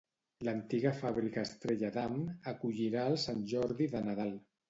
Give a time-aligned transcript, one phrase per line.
[0.47, 4.35] L'Antiga Fábrica Estrella Damm acollirà el Sant Jordi de Nadal.